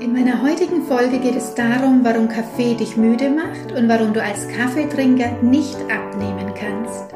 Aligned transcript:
In 0.00 0.12
meiner 0.12 0.42
heutigen 0.42 0.84
Folge 0.84 1.18
geht 1.18 1.34
es 1.34 1.56
darum, 1.56 2.04
warum 2.04 2.28
Kaffee 2.28 2.74
dich 2.74 2.96
müde 2.96 3.30
macht 3.30 3.72
und 3.76 3.88
warum 3.88 4.12
du 4.12 4.22
als 4.22 4.46
Kaffeetrinker 4.46 5.42
nicht 5.42 5.76
abnehmen 5.90 6.54
kannst. 6.54 7.12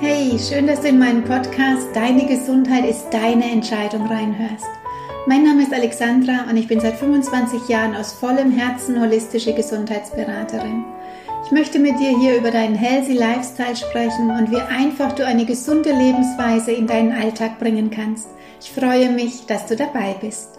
Hey, 0.00 0.38
schön, 0.38 0.68
dass 0.68 0.80
du 0.80 0.88
in 0.88 1.00
meinen 1.00 1.24
Podcast 1.24 1.88
Deine 1.92 2.24
Gesundheit 2.26 2.88
ist 2.88 3.10
deine 3.10 3.50
Entscheidung 3.50 4.06
reinhörst. 4.06 4.70
Mein 5.26 5.42
Name 5.42 5.62
ist 5.62 5.74
Alexandra 5.74 6.44
und 6.48 6.56
ich 6.56 6.68
bin 6.68 6.78
seit 6.78 6.94
25 6.94 7.68
Jahren 7.68 7.96
aus 7.96 8.12
vollem 8.12 8.52
Herzen 8.52 9.00
holistische 9.00 9.54
Gesundheitsberaterin. 9.54 10.84
Ich 11.44 11.50
möchte 11.50 11.78
mit 11.78 11.98
dir 11.98 12.16
hier 12.18 12.36
über 12.36 12.50
deinen 12.50 12.74
Healthy 12.74 13.14
Lifestyle 13.14 13.74
sprechen 13.74 14.30
und 14.30 14.50
wie 14.50 14.60
einfach 14.60 15.12
du 15.12 15.24
eine 15.24 15.46
gesunde 15.46 15.90
Lebensweise 15.90 16.72
in 16.72 16.86
deinen 16.86 17.12
Alltag 17.12 17.58
bringen 17.58 17.90
kannst. 17.90 18.28
Ich 18.60 18.70
freue 18.70 19.10
mich, 19.10 19.46
dass 19.46 19.66
du 19.66 19.74
dabei 19.74 20.14
bist. 20.20 20.58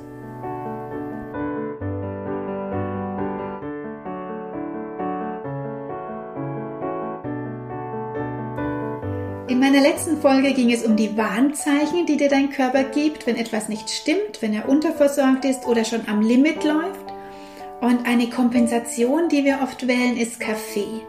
In 9.48 9.59
meiner 9.59 9.81
letzten 9.81 10.17
Folge 10.17 10.53
ging 10.53 10.72
es 10.72 10.84
um 10.84 10.95
die 10.95 11.16
Warnzeichen, 11.16 12.05
die 12.05 12.17
dir 12.17 12.30
dein 12.30 12.50
Körper 12.50 12.84
gibt, 12.84 13.27
wenn 13.27 13.36
etwas 13.36 13.70
nicht 13.70 13.89
stimmt, 13.89 14.41
wenn 14.41 14.53
er 14.53 14.67
unterversorgt 14.67 15.45
ist 15.45 15.67
oder 15.67 15.86
schon 15.86 16.08
am 16.08 16.22
Limit 16.22 16.63
läuft. 16.63 17.10
Und 17.81 18.05
eine 18.05 18.30
Kompensation, 18.30 19.27
die 19.27 19.44
wir 19.44 19.59
oft 19.63 19.88
wählen, 19.88 20.16
ist 20.16 20.39
Kaffee. 20.39 21.02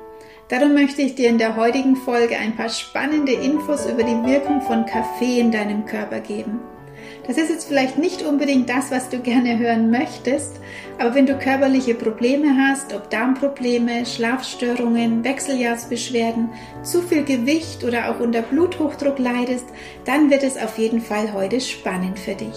Darum 0.48 0.72
möchte 0.72 1.02
ich 1.02 1.14
dir 1.14 1.28
in 1.28 1.36
der 1.38 1.56
heutigen 1.56 1.96
Folge 1.96 2.36
ein 2.38 2.56
paar 2.56 2.70
spannende 2.70 3.32
Infos 3.32 3.86
über 3.86 4.02
die 4.02 4.24
Wirkung 4.24 4.62
von 4.62 4.86
Kaffee 4.86 5.38
in 5.38 5.52
deinem 5.52 5.84
Körper 5.84 6.20
geben. 6.20 6.60
Das 7.26 7.36
ist 7.36 7.50
jetzt 7.50 7.68
vielleicht 7.68 7.98
nicht 7.98 8.22
unbedingt 8.22 8.68
das, 8.68 8.90
was 8.90 9.08
du 9.08 9.18
gerne 9.20 9.58
hören 9.58 9.90
möchtest, 9.90 10.60
aber 10.98 11.14
wenn 11.14 11.26
du 11.26 11.38
körperliche 11.38 11.94
Probleme 11.94 12.56
hast, 12.56 12.94
ob 12.94 13.10
Darmprobleme, 13.10 14.06
Schlafstörungen, 14.06 15.24
Wechseljahrsbeschwerden, 15.24 16.50
zu 16.82 17.02
viel 17.02 17.24
Gewicht 17.24 17.84
oder 17.84 18.10
auch 18.10 18.20
unter 18.20 18.42
Bluthochdruck 18.42 19.18
leidest, 19.18 19.66
dann 20.04 20.30
wird 20.30 20.42
es 20.42 20.56
auf 20.56 20.78
jeden 20.78 21.00
Fall 21.00 21.32
heute 21.32 21.60
spannend 21.60 22.18
für 22.18 22.34
dich. 22.34 22.56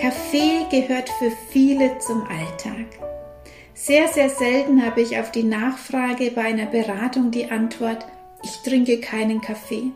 Kaffee 0.00 0.64
gehört 0.70 1.10
für 1.18 1.30
viele 1.50 1.98
zum 1.98 2.22
Alltag. 2.22 2.86
Sehr, 3.74 4.08
sehr 4.08 4.30
selten 4.30 4.82
habe 4.82 5.02
ich 5.02 5.18
auf 5.18 5.30
die 5.30 5.42
Nachfrage 5.42 6.30
bei 6.30 6.40
einer 6.40 6.64
Beratung 6.64 7.30
die 7.30 7.50
Antwort, 7.50 8.06
ich 8.42 8.50
trinke 8.64 8.98
keinen 9.00 9.42
Kaffee. 9.42 9.92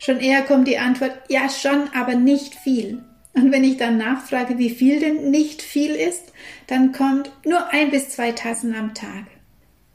Schon 0.00 0.18
eher 0.18 0.42
kommt 0.42 0.66
die 0.66 0.78
Antwort, 0.78 1.12
ja 1.28 1.48
schon, 1.48 1.90
aber 1.94 2.16
nicht 2.16 2.56
viel. 2.56 3.04
Und 3.34 3.52
wenn 3.52 3.62
ich 3.62 3.76
dann 3.76 3.98
nachfrage, 3.98 4.58
wie 4.58 4.70
viel 4.70 4.98
denn 4.98 5.30
nicht 5.30 5.62
viel 5.62 5.92
ist, 5.92 6.32
dann 6.66 6.90
kommt 6.90 7.30
nur 7.44 7.68
ein 7.68 7.92
bis 7.92 8.08
zwei 8.08 8.32
Tassen 8.32 8.74
am 8.74 8.94
Tag. 8.94 9.26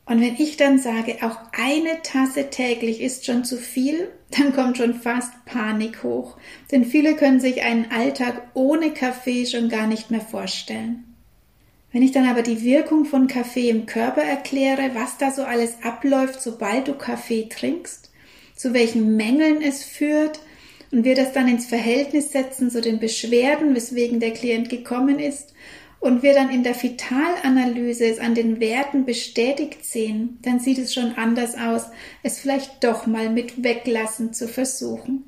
Und 0.09 0.21
wenn 0.21 0.37
ich 0.39 0.57
dann 0.57 0.79
sage, 0.79 1.17
auch 1.21 1.37
eine 1.51 2.01
Tasse 2.01 2.49
täglich 2.49 2.99
ist 2.99 3.27
schon 3.27 3.45
zu 3.45 3.57
viel, 3.57 4.09
dann 4.31 4.53
kommt 4.55 4.77
schon 4.77 4.95
fast 4.95 5.31
Panik 5.45 6.01
hoch. 6.01 6.35
Denn 6.71 6.83
viele 6.83 7.15
können 7.15 7.39
sich 7.39 7.61
einen 7.61 7.91
Alltag 7.91 8.49
ohne 8.55 8.89
Kaffee 8.89 9.45
schon 9.45 9.69
gar 9.69 9.85
nicht 9.85 10.09
mehr 10.09 10.21
vorstellen. 10.21 11.03
Wenn 11.91 12.01
ich 12.01 12.11
dann 12.11 12.27
aber 12.27 12.41
die 12.41 12.63
Wirkung 12.63 13.05
von 13.05 13.27
Kaffee 13.27 13.69
im 13.69 13.85
Körper 13.85 14.23
erkläre, 14.23 14.91
was 14.95 15.17
da 15.19 15.29
so 15.29 15.43
alles 15.43 15.75
abläuft, 15.83 16.41
sobald 16.41 16.87
du 16.87 16.95
Kaffee 16.95 17.47
trinkst, 17.47 18.09
zu 18.55 18.73
welchen 18.73 19.15
Mängeln 19.15 19.61
es 19.61 19.83
führt, 19.83 20.39
und 20.91 21.03
wir 21.03 21.13
das 21.13 21.33
dann 21.33 21.47
ins 21.47 21.67
Verhältnis 21.67 22.31
setzen 22.31 22.71
zu 22.71 22.81
den 22.81 22.99
Beschwerden, 22.99 23.75
weswegen 23.75 24.19
der 24.19 24.31
Klient 24.31 24.69
gekommen 24.69 25.19
ist, 25.19 25.53
und 25.99 26.23
wir 26.23 26.33
dann 26.33 26.49
in 26.49 26.63
der 26.63 26.81
Vitalanalyse 26.81 28.05
es 28.05 28.19
an 28.19 28.35
den 28.35 28.59
Werten 28.59 29.05
bestätigt 29.05 29.85
sehen, 29.85 30.39
dann 30.41 30.59
sieht 30.59 30.77
es 30.77 30.93
schon 30.93 31.13
anders 31.15 31.55
aus, 31.55 31.87
es 32.23 32.39
vielleicht 32.39 32.83
doch 32.83 33.05
mal 33.05 33.29
mit 33.29 33.63
Weglassen 33.63 34.33
zu 34.33 34.47
versuchen. 34.47 35.23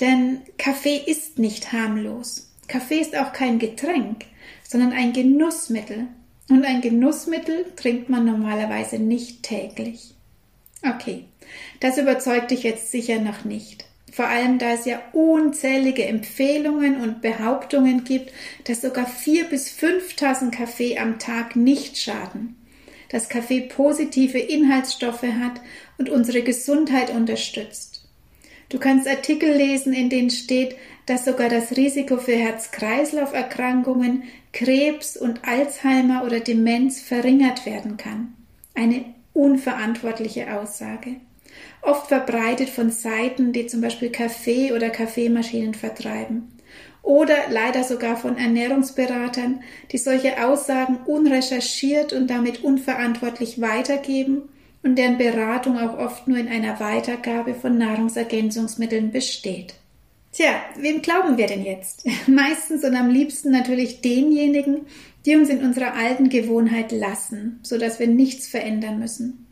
Denn 0.00 0.42
Kaffee 0.58 1.00
ist 1.06 1.38
nicht 1.38 1.72
harmlos. 1.72 2.52
Kaffee 2.68 3.00
ist 3.00 3.16
auch 3.16 3.32
kein 3.32 3.58
Getränk, 3.58 4.26
sondern 4.62 4.92
ein 4.92 5.12
Genussmittel. 5.12 6.06
Und 6.50 6.64
ein 6.64 6.80
Genussmittel 6.80 7.66
trinkt 7.76 8.08
man 8.08 8.24
normalerweise 8.24 8.98
nicht 8.98 9.42
täglich. 9.42 10.14
Okay, 10.82 11.24
das 11.80 11.98
überzeugt 11.98 12.50
dich 12.50 12.62
jetzt 12.62 12.90
sicher 12.90 13.20
noch 13.20 13.44
nicht. 13.44 13.87
Vor 14.18 14.26
allem, 14.26 14.58
da 14.58 14.72
es 14.72 14.84
ja 14.84 15.00
unzählige 15.12 16.04
Empfehlungen 16.04 17.00
und 17.00 17.22
Behauptungen 17.22 18.02
gibt, 18.02 18.32
dass 18.64 18.80
sogar 18.80 19.06
vier 19.06 19.44
bis 19.44 19.70
fünf 19.70 20.16
Tassen 20.16 20.50
Kaffee 20.50 20.98
am 20.98 21.20
Tag 21.20 21.54
nicht 21.54 21.98
schaden, 21.98 22.56
dass 23.10 23.28
Kaffee 23.28 23.60
positive 23.60 24.40
Inhaltsstoffe 24.40 25.22
hat 25.22 25.60
und 25.98 26.10
unsere 26.10 26.42
Gesundheit 26.42 27.10
unterstützt. 27.10 28.08
Du 28.70 28.80
kannst 28.80 29.06
Artikel 29.06 29.52
lesen, 29.52 29.92
in 29.92 30.10
denen 30.10 30.30
steht, 30.30 30.74
dass 31.06 31.24
sogar 31.24 31.48
das 31.48 31.76
Risiko 31.76 32.16
für 32.16 32.34
Herz-Kreislauf-Erkrankungen, 32.34 34.24
Krebs 34.52 35.16
und 35.16 35.46
Alzheimer 35.46 36.24
oder 36.24 36.40
Demenz 36.40 37.00
verringert 37.00 37.66
werden 37.66 37.96
kann. 37.96 38.34
Eine 38.74 39.04
unverantwortliche 39.32 40.58
Aussage 40.58 41.20
oft 41.82 42.08
verbreitet 42.08 42.68
von 42.68 42.90
Seiten, 42.90 43.52
die 43.52 43.66
zum 43.66 43.80
Beispiel 43.80 44.10
Kaffee 44.10 44.72
oder 44.72 44.90
Kaffeemaschinen 44.90 45.74
vertreiben. 45.74 46.52
Oder 47.02 47.36
leider 47.50 47.84
sogar 47.84 48.16
von 48.16 48.36
Ernährungsberatern, 48.36 49.62
die 49.92 49.98
solche 49.98 50.44
Aussagen 50.44 50.98
unrecherchiert 51.06 52.12
und 52.12 52.28
damit 52.28 52.64
unverantwortlich 52.64 53.60
weitergeben 53.60 54.42
und 54.82 54.96
deren 54.96 55.18
Beratung 55.18 55.78
auch 55.78 55.98
oft 55.98 56.28
nur 56.28 56.38
in 56.38 56.48
einer 56.48 56.80
Weitergabe 56.80 57.54
von 57.54 57.78
Nahrungsergänzungsmitteln 57.78 59.10
besteht. 59.10 59.74
Tja, 60.32 60.50
wem 60.76 61.02
glauben 61.02 61.36
wir 61.36 61.46
denn 61.46 61.64
jetzt? 61.64 62.06
Meistens 62.26 62.84
und 62.84 62.94
am 62.94 63.10
liebsten 63.10 63.50
natürlich 63.50 64.02
denjenigen, 64.02 64.86
die 65.24 65.36
uns 65.36 65.48
in 65.48 65.64
unserer 65.64 65.94
alten 65.94 66.28
Gewohnheit 66.28 66.92
lassen, 66.92 67.60
so 67.62 67.78
dass 67.78 67.98
wir 67.98 68.06
nichts 68.06 68.46
verändern 68.46 68.98
müssen. 68.98 69.47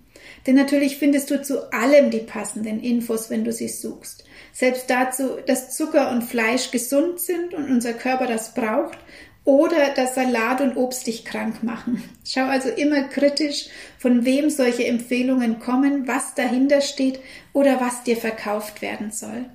Denn 0.46 0.54
natürlich 0.54 0.96
findest 0.98 1.30
du 1.30 1.42
zu 1.42 1.72
allem 1.72 2.10
die 2.10 2.20
passenden 2.20 2.80
Infos, 2.80 3.30
wenn 3.30 3.44
du 3.44 3.52
sie 3.52 3.68
suchst. 3.68 4.24
Selbst 4.52 4.88
dazu, 4.88 5.38
dass 5.46 5.74
Zucker 5.74 6.10
und 6.10 6.22
Fleisch 6.22 6.70
gesund 6.70 7.20
sind 7.20 7.52
und 7.52 7.68
unser 7.68 7.92
Körper 7.92 8.26
das 8.26 8.54
braucht 8.54 8.98
oder 9.44 9.90
dass 9.94 10.14
Salat 10.14 10.60
und 10.60 10.76
Obst 10.76 11.06
dich 11.06 11.24
krank 11.24 11.62
machen. 11.62 12.02
Schau 12.24 12.44
also 12.44 12.68
immer 12.68 13.04
kritisch, 13.04 13.66
von 13.98 14.24
wem 14.24 14.50
solche 14.50 14.86
Empfehlungen 14.86 15.58
kommen, 15.58 16.06
was 16.06 16.34
dahinter 16.34 16.80
steht 16.80 17.20
oder 17.52 17.80
was 17.80 18.02
dir 18.02 18.16
verkauft 18.16 18.82
werden 18.82 19.10
soll. 19.10 19.46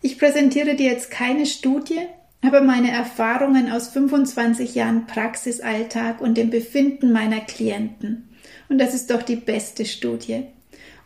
Ich 0.00 0.18
präsentiere 0.18 0.74
dir 0.74 0.90
jetzt 0.90 1.10
keine 1.10 1.46
Studie, 1.46 2.00
aber 2.42 2.60
meine 2.60 2.90
Erfahrungen 2.90 3.70
aus 3.72 3.88
25 3.88 4.74
Jahren 4.74 5.06
Praxisalltag 5.06 6.20
und 6.20 6.36
dem 6.36 6.50
Befinden 6.50 7.10
meiner 7.10 7.40
Klienten. 7.40 8.33
Und 8.68 8.78
das 8.78 8.94
ist 8.94 9.10
doch 9.10 9.22
die 9.22 9.36
beste 9.36 9.84
Studie. 9.84 10.44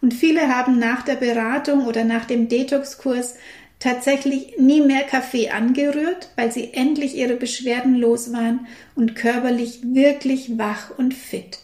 Und 0.00 0.14
viele 0.14 0.54
haben 0.54 0.78
nach 0.78 1.02
der 1.02 1.16
Beratung 1.16 1.86
oder 1.86 2.04
nach 2.04 2.24
dem 2.24 2.48
Detox-Kurs 2.48 3.34
tatsächlich 3.78 4.58
nie 4.58 4.80
mehr 4.80 5.02
Kaffee 5.02 5.50
angerührt, 5.50 6.30
weil 6.36 6.52
sie 6.52 6.72
endlich 6.72 7.16
ihre 7.16 7.36
Beschwerden 7.36 7.94
los 7.94 8.33
waren 8.33 8.66
und 8.94 9.15
körperlich 9.15 9.80
wirklich 9.83 10.59
wach 10.59 10.97
und 10.97 11.15
fit. 11.15 11.60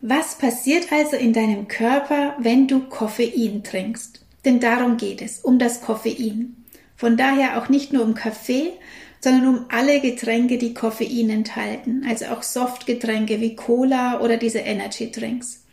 Was 0.00 0.38
passiert 0.38 0.92
also 0.92 1.16
in 1.16 1.32
deinem 1.32 1.66
Körper, 1.66 2.36
wenn 2.38 2.68
du 2.68 2.80
Koffein 2.80 3.64
trinkst? 3.64 4.20
Denn 4.44 4.60
darum 4.60 4.96
geht 4.96 5.20
es, 5.20 5.40
um 5.40 5.58
das 5.58 5.80
Koffein. 5.80 6.64
Von 6.96 7.16
daher 7.16 7.58
auch 7.58 7.68
nicht 7.68 7.92
nur 7.92 8.04
um 8.04 8.14
Kaffee, 8.14 8.72
sondern 9.20 9.48
um 9.48 9.64
alle 9.68 10.00
Getränke, 10.00 10.58
die 10.58 10.74
Koffein 10.74 11.30
enthalten, 11.30 12.04
also 12.08 12.26
auch 12.26 12.42
Softgetränke 12.42 13.40
wie 13.40 13.56
Cola 13.56 14.20
oder 14.20 14.36
diese 14.36 14.60
Energy 14.60 15.10
Drinks. 15.10 15.64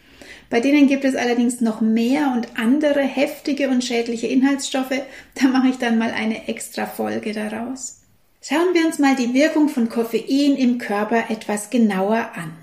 Bei 0.50 0.59
denen 0.59 0.88
gibt 0.88 1.06
es 1.06 1.15
allerdings 1.15 1.62
noch 1.62 1.81
mehr 1.81 2.31
und 2.36 2.47
andere 2.57 3.01
heftige 3.01 3.69
und 3.69 3.83
schädliche 3.83 4.27
Inhaltsstoffe. 4.27 5.01
Da 5.33 5.47
mache 5.47 5.69
ich 5.69 5.77
dann 5.77 5.97
mal 5.97 6.12
eine 6.12 6.47
extra 6.47 6.86
Folge 6.86 7.33
daraus. 7.33 8.01
Schauen 8.42 8.74
wir 8.74 8.86
uns 8.86 9.00
mal 9.00 9.15
die 9.15 9.33
Wirkung 9.33 9.69
von 9.69 9.89
Koffein 9.89 10.56
im 10.56 10.77
Körper 10.77 11.31
etwas 11.31 11.71
genauer 11.71 12.30
an. 12.36 12.53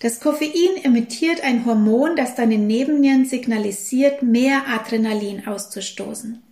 Das 0.00 0.20
Koffein 0.20 0.82
emittiert 0.84 1.42
ein 1.42 1.66
Hormon, 1.66 2.16
das 2.16 2.34
deine 2.34 2.58
Nebennieren 2.58 3.26
signalisiert, 3.26 4.22
mehr 4.22 4.62
Adrenalin 4.68 5.46
auszustoßen. 5.46 6.42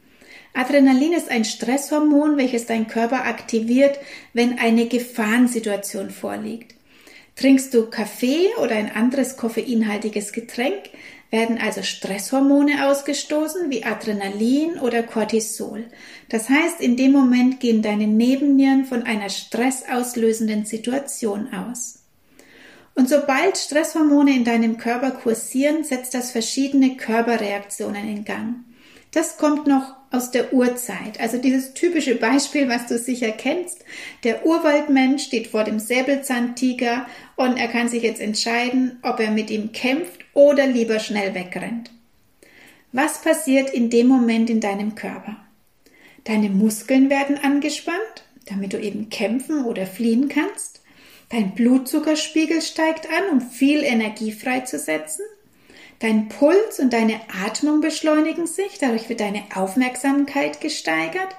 Adrenalin 0.54 1.12
ist 1.12 1.30
ein 1.30 1.44
Stresshormon, 1.44 2.36
welches 2.36 2.66
dein 2.66 2.86
Körper 2.86 3.26
aktiviert, 3.26 3.98
wenn 4.32 4.58
eine 4.58 4.86
Gefahrensituation 4.86 6.10
vorliegt. 6.10 6.74
Trinkst 7.34 7.74
du 7.74 7.90
Kaffee 7.90 8.46
oder 8.62 8.76
ein 8.76 8.94
anderes 8.94 9.36
koffeinhaltiges 9.36 10.32
Getränk, 10.32 10.90
werden 11.32 11.58
also 11.58 11.82
Stresshormone 11.82 12.86
ausgestoßen 12.86 13.68
wie 13.68 13.84
Adrenalin 13.84 14.78
oder 14.78 15.02
Cortisol. 15.02 15.86
Das 16.28 16.48
heißt, 16.48 16.80
in 16.80 16.96
dem 16.96 17.10
Moment 17.10 17.58
gehen 17.58 17.82
deine 17.82 18.06
Nebennieren 18.06 18.84
von 18.84 19.02
einer 19.02 19.30
stressauslösenden 19.30 20.64
Situation 20.64 21.52
aus. 21.52 22.04
Und 22.94 23.08
sobald 23.08 23.58
Stresshormone 23.58 24.30
in 24.30 24.44
deinem 24.44 24.78
Körper 24.78 25.10
kursieren, 25.10 25.82
setzt 25.82 26.14
das 26.14 26.30
verschiedene 26.30 26.96
Körperreaktionen 26.96 28.08
in 28.08 28.24
Gang. 28.24 28.54
Das 29.10 29.36
kommt 29.36 29.66
noch 29.66 29.96
aus 30.14 30.30
der 30.30 30.52
Urzeit. 30.52 31.18
Also 31.20 31.38
dieses 31.38 31.74
typische 31.74 32.14
Beispiel, 32.14 32.68
was 32.68 32.86
du 32.86 32.98
sicher 32.98 33.32
kennst. 33.32 33.84
Der 34.22 34.46
Urwaldmensch 34.46 35.24
steht 35.24 35.48
vor 35.48 35.64
dem 35.64 35.78
Säbelzahntiger 35.78 37.06
und 37.36 37.56
er 37.56 37.68
kann 37.68 37.88
sich 37.88 38.02
jetzt 38.02 38.20
entscheiden, 38.20 38.98
ob 39.02 39.18
er 39.20 39.30
mit 39.30 39.50
ihm 39.50 39.72
kämpft 39.72 40.24
oder 40.32 40.66
lieber 40.66 41.00
schnell 41.00 41.34
wegrennt. 41.34 41.90
Was 42.92 43.22
passiert 43.22 43.70
in 43.70 43.90
dem 43.90 44.06
Moment 44.06 44.48
in 44.48 44.60
deinem 44.60 44.94
Körper? 44.94 45.36
Deine 46.22 46.48
Muskeln 46.48 47.10
werden 47.10 47.36
angespannt, 47.36 48.24
damit 48.46 48.72
du 48.72 48.80
eben 48.80 49.10
kämpfen 49.10 49.64
oder 49.64 49.86
fliehen 49.86 50.28
kannst. 50.28 50.82
Dein 51.30 51.54
Blutzuckerspiegel 51.54 52.62
steigt 52.62 53.08
an, 53.08 53.30
um 53.32 53.40
viel 53.40 53.82
Energie 53.82 54.30
freizusetzen. 54.30 55.24
Dein 56.04 56.28
Puls 56.28 56.80
und 56.80 56.92
deine 56.92 57.18
Atmung 57.46 57.80
beschleunigen 57.80 58.46
sich, 58.46 58.76
dadurch 58.78 59.08
wird 59.08 59.20
deine 59.20 59.42
Aufmerksamkeit 59.54 60.60
gesteigert 60.60 61.34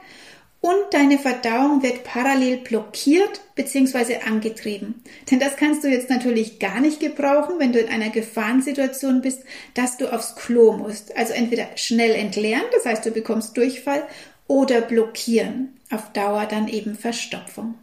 und 0.59 0.75
deine 0.89 1.19
Verdauung 1.19 1.83
wird 1.83 2.03
parallel 2.03 2.57
blockiert 2.57 3.41
bzw. 3.53 4.21
angetrieben. 4.25 5.03
Denn 5.29 5.39
das 5.39 5.55
kannst 5.55 5.83
du 5.83 5.87
jetzt 5.87 6.09
natürlich 6.09 6.57
gar 6.57 6.79
nicht 6.79 6.99
gebrauchen, 6.99 7.59
wenn 7.59 7.73
du 7.73 7.79
in 7.79 7.89
einer 7.89 8.09
Gefahrensituation 8.09 9.21
bist, 9.21 9.43
dass 9.75 9.97
du 9.97 10.11
aufs 10.11 10.35
Klo 10.35 10.71
musst. 10.71 11.15
Also 11.15 11.33
entweder 11.33 11.67
schnell 11.75 12.15
entleeren, 12.15 12.65
das 12.73 12.87
heißt 12.87 13.05
du 13.05 13.11
bekommst 13.11 13.55
Durchfall, 13.55 14.07
oder 14.47 14.81
blockieren, 14.81 15.79
auf 15.91 16.11
Dauer 16.13 16.47
dann 16.47 16.69
eben 16.69 16.95
Verstopfung. 16.95 17.75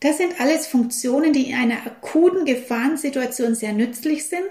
Das 0.00 0.18
sind 0.18 0.38
alles 0.42 0.66
Funktionen, 0.66 1.32
die 1.32 1.48
in 1.48 1.56
einer 1.56 1.86
akuten 1.86 2.44
Gefahrensituation 2.44 3.54
sehr 3.54 3.72
nützlich 3.72 4.26
sind, 4.26 4.50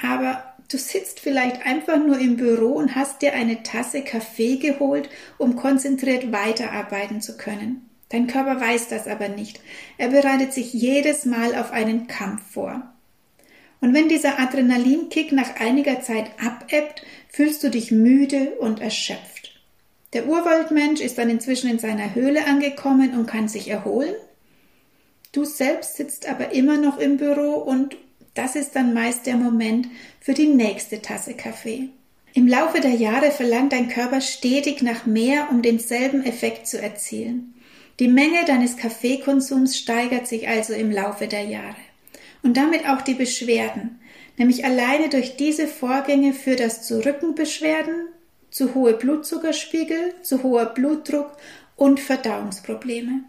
aber 0.00 0.47
Du 0.68 0.76
sitzt 0.76 1.20
vielleicht 1.20 1.64
einfach 1.64 1.96
nur 1.98 2.18
im 2.18 2.36
Büro 2.36 2.72
und 2.72 2.94
hast 2.94 3.22
dir 3.22 3.32
eine 3.32 3.62
Tasse 3.62 4.02
Kaffee 4.02 4.56
geholt, 4.56 5.08
um 5.38 5.56
konzentriert 5.56 6.30
weiterarbeiten 6.30 7.22
zu 7.22 7.38
können. 7.38 7.88
Dein 8.10 8.26
Körper 8.26 8.60
weiß 8.60 8.88
das 8.88 9.06
aber 9.06 9.28
nicht. 9.28 9.60
Er 9.96 10.08
bereitet 10.08 10.52
sich 10.52 10.72
jedes 10.72 11.24
Mal 11.24 11.54
auf 11.54 11.72
einen 11.72 12.06
Kampf 12.06 12.42
vor. 12.52 12.82
Und 13.80 13.94
wenn 13.94 14.08
dieser 14.08 14.38
Adrenalinkick 14.38 15.32
nach 15.32 15.60
einiger 15.60 16.02
Zeit 16.02 16.30
abebbt, 16.42 17.02
fühlst 17.28 17.62
du 17.62 17.70
dich 17.70 17.90
müde 17.90 18.52
und 18.58 18.80
erschöpft. 18.80 19.60
Der 20.12 20.26
Urwaldmensch 20.26 21.00
ist 21.00 21.18
dann 21.18 21.30
inzwischen 21.30 21.70
in 21.70 21.78
seiner 21.78 22.14
Höhle 22.14 22.46
angekommen 22.46 23.16
und 23.18 23.26
kann 23.26 23.48
sich 23.48 23.68
erholen. 23.68 24.14
Du 25.32 25.44
selbst 25.44 25.96
sitzt 25.96 26.28
aber 26.28 26.52
immer 26.52 26.78
noch 26.78 26.98
im 26.98 27.18
Büro 27.18 27.54
und 27.56 27.96
das 28.38 28.54
ist 28.54 28.76
dann 28.76 28.94
meist 28.94 29.26
der 29.26 29.36
Moment 29.36 29.88
für 30.20 30.32
die 30.32 30.46
nächste 30.46 31.02
Tasse 31.02 31.34
Kaffee. 31.34 31.88
Im 32.34 32.46
Laufe 32.46 32.80
der 32.80 32.92
Jahre 32.92 33.32
verlangt 33.32 33.72
dein 33.72 33.88
Körper 33.88 34.20
stetig 34.20 34.80
nach 34.80 35.06
mehr, 35.06 35.48
um 35.50 35.60
denselben 35.60 36.24
Effekt 36.24 36.68
zu 36.68 36.80
erzielen. 36.80 37.54
Die 37.98 38.06
Menge 38.06 38.44
deines 38.46 38.76
Kaffeekonsums 38.76 39.76
steigert 39.76 40.28
sich 40.28 40.46
also 40.46 40.72
im 40.72 40.92
Laufe 40.92 41.26
der 41.26 41.42
Jahre. 41.42 41.74
Und 42.44 42.56
damit 42.56 42.88
auch 42.88 43.02
die 43.02 43.14
Beschwerden, 43.14 43.98
nämlich 44.36 44.64
alleine 44.64 45.08
durch 45.08 45.34
diese 45.36 45.66
Vorgänge 45.66 46.32
führt 46.32 46.60
das 46.60 46.86
zu 46.86 47.04
Rückenbeschwerden, 47.04 48.06
zu 48.50 48.72
hohe 48.72 48.94
Blutzuckerspiegel, 48.94 50.14
zu 50.22 50.44
hoher 50.44 50.66
Blutdruck 50.66 51.36
und 51.74 51.98
Verdauungsprobleme. 51.98 53.24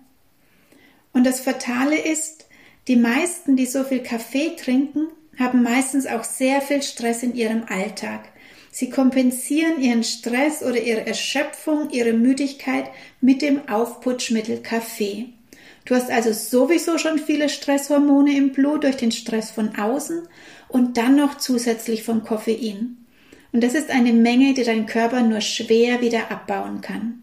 Und 1.13 1.25
das 1.25 1.39
Fatale 1.39 1.97
ist, 1.97 2.45
die 2.89 2.95
meisten, 2.95 3.55
die 3.55 3.67
so 3.67 3.83
viel 3.83 4.01
Kaffee 4.01 4.55
trinken, 4.55 5.09
haben 5.37 5.61
meistens 5.61 6.07
auch 6.07 6.23
sehr 6.23 6.59
viel 6.59 6.81
Stress 6.81 7.21
in 7.21 7.35
ihrem 7.35 7.63
Alltag. 7.69 8.29
Sie 8.71 8.89
kompensieren 8.89 9.79
ihren 9.79 10.03
Stress 10.03 10.63
oder 10.63 10.81
ihre 10.81 11.05
Erschöpfung, 11.05 11.91
ihre 11.91 12.13
Müdigkeit 12.13 12.89
mit 13.21 13.43
dem 13.43 13.69
Aufputschmittel 13.69 14.63
Kaffee. 14.63 15.27
Du 15.85 15.93
hast 15.93 16.09
also 16.09 16.33
sowieso 16.33 16.97
schon 16.97 17.19
viele 17.19 17.49
Stresshormone 17.49 18.35
im 18.35 18.53
Blut 18.53 18.83
durch 18.83 18.97
den 18.97 19.11
Stress 19.11 19.51
von 19.51 19.77
außen 19.77 20.27
und 20.67 20.97
dann 20.97 21.15
noch 21.15 21.37
zusätzlich 21.37 22.03
vom 22.03 22.23
Koffein. 22.23 22.97
Und 23.51 23.63
das 23.63 23.75
ist 23.75 23.91
eine 23.91 24.13
Menge, 24.13 24.55
die 24.55 24.63
dein 24.63 24.87
Körper 24.87 25.21
nur 25.21 25.41
schwer 25.41 26.01
wieder 26.01 26.31
abbauen 26.31 26.81
kann. 26.81 27.21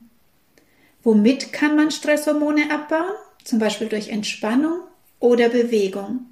Womit 1.02 1.52
kann 1.52 1.74
man 1.74 1.90
Stresshormone 1.90 2.70
abbauen? 2.70 3.14
Zum 3.44 3.58
Beispiel 3.58 3.88
durch 3.88 4.08
Entspannung, 4.08 4.80
oder 5.20 5.48
Bewegung. 5.48 6.26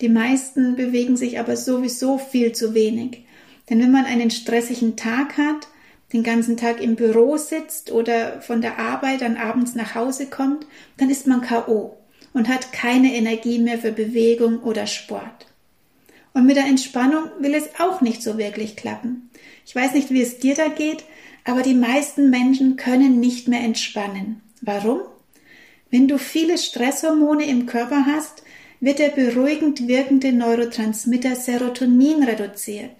Die 0.00 0.08
meisten 0.08 0.76
bewegen 0.76 1.16
sich 1.16 1.38
aber 1.38 1.56
sowieso 1.56 2.18
viel 2.18 2.52
zu 2.52 2.74
wenig. 2.74 3.24
Denn 3.68 3.80
wenn 3.80 3.90
man 3.90 4.04
einen 4.04 4.30
stressigen 4.30 4.96
Tag 4.96 5.36
hat, 5.36 5.68
den 6.12 6.22
ganzen 6.22 6.56
Tag 6.56 6.80
im 6.80 6.96
Büro 6.96 7.36
sitzt 7.36 7.90
oder 7.90 8.40
von 8.40 8.62
der 8.62 8.78
Arbeit 8.78 9.20
dann 9.20 9.36
abends 9.36 9.74
nach 9.74 9.94
Hause 9.94 10.26
kommt, 10.26 10.66
dann 10.96 11.10
ist 11.10 11.26
man 11.26 11.42
KO 11.42 11.96
und 12.32 12.48
hat 12.48 12.72
keine 12.72 13.14
Energie 13.14 13.58
mehr 13.58 13.78
für 13.78 13.92
Bewegung 13.92 14.60
oder 14.60 14.86
Sport. 14.86 15.46
Und 16.32 16.46
mit 16.46 16.56
der 16.56 16.66
Entspannung 16.66 17.24
will 17.40 17.54
es 17.54 17.68
auch 17.78 18.00
nicht 18.00 18.22
so 18.22 18.38
wirklich 18.38 18.76
klappen. 18.76 19.28
Ich 19.66 19.74
weiß 19.74 19.92
nicht, 19.94 20.10
wie 20.10 20.22
es 20.22 20.38
dir 20.38 20.54
da 20.54 20.68
geht, 20.68 21.04
aber 21.44 21.62
die 21.62 21.74
meisten 21.74 22.30
Menschen 22.30 22.76
können 22.76 23.20
nicht 23.20 23.48
mehr 23.48 23.60
entspannen. 23.60 24.40
Warum? 24.60 25.00
Wenn 25.90 26.08
du 26.08 26.18
viele 26.18 26.58
Stresshormone 26.58 27.46
im 27.46 27.66
Körper 27.66 28.04
hast, 28.06 28.42
wird 28.80 28.98
der 28.98 29.08
beruhigend 29.08 29.88
wirkende 29.88 30.32
Neurotransmitter 30.32 31.34
Serotonin 31.34 32.22
reduziert. 32.22 32.92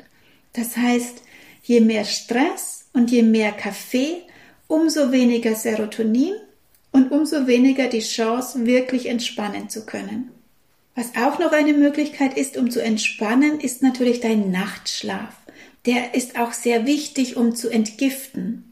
Das 0.52 0.76
heißt, 0.76 1.22
je 1.62 1.80
mehr 1.80 2.04
Stress 2.04 2.86
und 2.92 3.10
je 3.10 3.22
mehr 3.22 3.52
Kaffee, 3.52 4.22
umso 4.66 5.12
weniger 5.12 5.54
Serotonin 5.54 6.34
und 6.92 7.12
umso 7.12 7.46
weniger 7.46 7.86
die 7.86 8.00
Chance, 8.00 8.66
wirklich 8.66 9.06
entspannen 9.06 9.68
zu 9.68 9.86
können. 9.86 10.30
Was 10.94 11.14
auch 11.14 11.38
noch 11.38 11.52
eine 11.52 11.74
Möglichkeit 11.74 12.36
ist, 12.36 12.56
um 12.56 12.70
zu 12.70 12.82
entspannen, 12.82 13.60
ist 13.60 13.82
natürlich 13.82 14.20
dein 14.20 14.50
Nachtschlaf. 14.50 15.34
Der 15.86 16.14
ist 16.14 16.38
auch 16.38 16.52
sehr 16.52 16.86
wichtig, 16.86 17.36
um 17.36 17.54
zu 17.54 17.68
entgiften. 17.70 18.67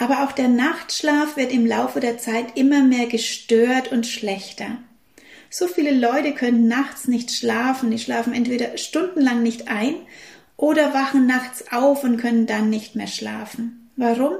Aber 0.00 0.24
auch 0.24 0.32
der 0.32 0.48
Nachtschlaf 0.48 1.36
wird 1.36 1.52
im 1.52 1.66
Laufe 1.66 2.00
der 2.00 2.16
Zeit 2.16 2.56
immer 2.56 2.82
mehr 2.82 3.06
gestört 3.06 3.92
und 3.92 4.06
schlechter. 4.06 4.78
So 5.50 5.66
viele 5.66 5.90
Leute 5.94 6.32
können 6.32 6.68
nachts 6.68 7.06
nicht 7.06 7.30
schlafen, 7.30 7.90
die 7.90 7.98
schlafen 7.98 8.32
entweder 8.32 8.78
stundenlang 8.78 9.42
nicht 9.42 9.68
ein 9.68 9.94
oder 10.56 10.94
wachen 10.94 11.26
nachts 11.26 11.70
auf 11.70 12.02
und 12.02 12.16
können 12.16 12.46
dann 12.46 12.70
nicht 12.70 12.96
mehr 12.96 13.08
schlafen. 13.08 13.90
Warum? 13.96 14.36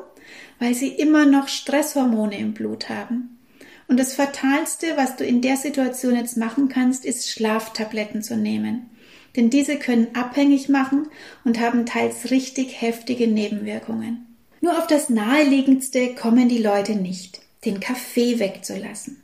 Weil 0.59 0.73
sie 0.73 0.89
immer 0.89 1.27
noch 1.27 1.49
Stresshormone 1.49 2.39
im 2.39 2.55
Blut 2.55 2.89
haben. 2.89 3.39
Und 3.87 4.01
das 4.01 4.15
Fatalste, 4.15 4.97
was 4.97 5.17
du 5.17 5.27
in 5.27 5.43
der 5.43 5.59
Situation 5.59 6.17
jetzt 6.17 6.39
machen 6.39 6.71
kannst, 6.71 7.05
ist 7.05 7.29
Schlaftabletten 7.29 8.23
zu 8.23 8.35
nehmen. 8.35 8.89
Denn 9.37 9.51
diese 9.51 9.79
können 9.79 10.15
abhängig 10.15 10.71
machen 10.71 11.09
und 11.45 11.61
haben 11.61 11.85
teils 11.85 12.31
richtig 12.31 12.81
heftige 12.81 13.27
Nebenwirkungen. 13.27 14.30
Nur 14.61 14.79
auf 14.79 14.87
das 14.87 15.09
Naheliegendste 15.09 16.15
kommen 16.15 16.49
die 16.49 16.59
Leute 16.59 16.95
nicht, 16.95 17.41
den 17.65 17.81
Kaffee 17.81 18.39
wegzulassen. 18.39 19.23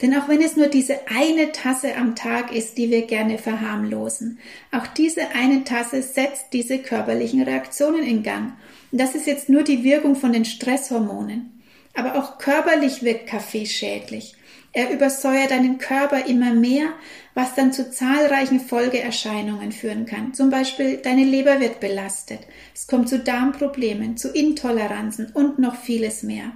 Denn 0.00 0.16
auch 0.16 0.28
wenn 0.28 0.40
es 0.40 0.56
nur 0.56 0.68
diese 0.68 1.08
eine 1.08 1.52
Tasse 1.52 1.96
am 1.96 2.16
Tag 2.16 2.54
ist, 2.54 2.78
die 2.78 2.90
wir 2.90 3.02
gerne 3.02 3.36
verharmlosen, 3.36 4.38
auch 4.72 4.86
diese 4.86 5.28
eine 5.34 5.64
Tasse 5.64 6.02
setzt 6.02 6.46
diese 6.54 6.78
körperlichen 6.78 7.42
Reaktionen 7.42 8.02
in 8.02 8.22
Gang. 8.22 8.54
Und 8.90 9.00
das 9.00 9.14
ist 9.14 9.26
jetzt 9.26 9.50
nur 9.50 9.62
die 9.62 9.84
Wirkung 9.84 10.16
von 10.16 10.32
den 10.32 10.46
Stresshormonen. 10.46 11.62
Aber 11.94 12.16
auch 12.16 12.38
körperlich 12.38 13.02
wirkt 13.02 13.26
Kaffee 13.26 13.66
schädlich. 13.66 14.36
Er 14.72 14.90
übersäuert 14.90 15.50
deinen 15.50 15.78
Körper 15.78 16.26
immer 16.26 16.54
mehr, 16.54 16.92
was 17.34 17.54
dann 17.54 17.72
zu 17.72 17.90
zahlreichen 17.90 18.60
Folgeerscheinungen 18.60 19.72
führen 19.72 20.06
kann. 20.06 20.34
Zum 20.34 20.50
Beispiel 20.50 20.96
deine 20.98 21.24
Leber 21.24 21.60
wird 21.60 21.80
belastet. 21.80 22.40
Es 22.74 22.86
kommt 22.86 23.08
zu 23.08 23.18
Darmproblemen, 23.18 24.16
zu 24.16 24.30
Intoleranzen 24.32 25.30
und 25.32 25.58
noch 25.58 25.76
vieles 25.76 26.22
mehr. 26.22 26.52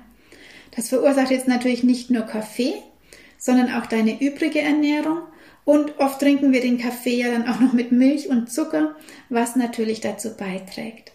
Das 0.76 0.88
verursacht 0.88 1.30
jetzt 1.30 1.48
natürlich 1.48 1.84
nicht 1.84 2.10
nur 2.10 2.22
Kaffee, 2.22 2.74
sondern 3.38 3.72
auch 3.72 3.86
deine 3.86 4.20
übrige 4.20 4.60
Ernährung 4.60 5.18
und 5.64 5.98
oft 5.98 6.20
trinken 6.20 6.52
wir 6.52 6.60
den 6.60 6.78
Kaffee 6.78 7.16
ja 7.16 7.30
dann 7.30 7.48
auch 7.48 7.60
noch 7.60 7.72
mit 7.72 7.90
Milch 7.90 8.28
und 8.28 8.50
Zucker, 8.50 8.96
was 9.28 9.56
natürlich 9.56 10.00
dazu 10.00 10.36
beiträgt. 10.36 11.12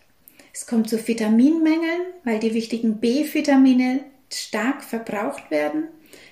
Es 0.54 0.66
kommt 0.66 0.90
zu 0.90 1.08
Vitaminmängeln, 1.08 2.02
weil 2.24 2.40
die 2.40 2.54
wichtigen 2.54 3.00
B-Vitamine 3.00 4.02
stark 4.32 4.84
verbraucht 4.84 5.52
werden. 5.52 5.86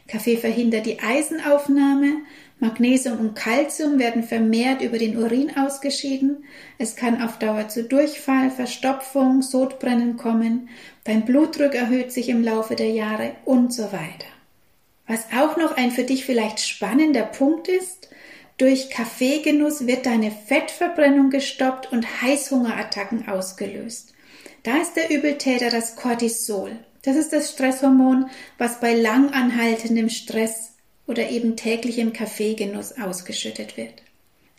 Kaffee 0.07 0.37
verhindert 0.37 0.85
die 0.85 0.99
Eisenaufnahme. 0.99 2.21
Magnesium 2.59 3.19
und 3.19 3.35
Calcium 3.35 3.99
werden 3.99 4.23
vermehrt 4.23 4.81
über 4.81 4.97
den 4.97 5.17
Urin 5.17 5.55
ausgeschieden. 5.57 6.43
Es 6.79 6.95
kann 6.95 7.21
auf 7.21 7.37
Dauer 7.37 7.67
zu 7.67 7.83
Durchfall, 7.83 8.49
Verstopfung, 8.49 9.43
Sodbrennen 9.43 10.17
kommen. 10.17 10.69
Dein 11.03 11.23
Blutdruck 11.25 11.75
erhöht 11.75 12.11
sich 12.11 12.29
im 12.29 12.43
Laufe 12.43 12.75
der 12.75 12.89
Jahre 12.89 13.35
und 13.45 13.73
so 13.73 13.91
weiter. 13.91 14.27
Was 15.05 15.27
auch 15.37 15.55
noch 15.57 15.77
ein 15.77 15.91
für 15.91 16.03
dich 16.03 16.25
vielleicht 16.25 16.59
spannender 16.59 17.23
Punkt 17.23 17.67
ist, 17.67 18.09
durch 18.57 18.89
Kaffeegenuss 18.89 19.85
wird 19.85 20.07
deine 20.07 20.31
Fettverbrennung 20.31 21.29
gestoppt 21.29 21.91
und 21.91 22.23
Heißhungerattacken 22.23 23.27
ausgelöst. 23.29 24.15
Da 24.63 24.77
ist 24.77 24.95
der 24.95 25.11
Übeltäter 25.11 25.69
das 25.69 25.95
Cortisol. 25.95 26.71
Das 27.03 27.15
ist 27.15 27.31
das 27.31 27.51
Stresshormon, 27.51 28.29
was 28.57 28.79
bei 28.79 28.95
langanhaltendem 28.95 30.09
Stress 30.09 30.73
oder 31.07 31.29
eben 31.29 31.55
täglichem 31.55 32.13
Kaffeegenuss 32.13 32.97
ausgeschüttet 32.97 33.77
wird. 33.77 34.03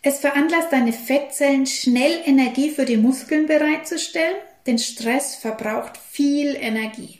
Es 0.02 0.18
veranlasst 0.18 0.72
deine 0.72 0.92
Fettzellen 0.92 1.66
schnell 1.66 2.20
Energie 2.24 2.70
für 2.70 2.84
die 2.84 2.96
Muskeln 2.96 3.46
bereitzustellen, 3.46 4.36
denn 4.66 4.78
Stress 4.78 5.36
verbraucht 5.36 5.96
viel 5.96 6.56
Energie. 6.56 7.18